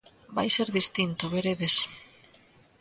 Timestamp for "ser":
0.55-0.67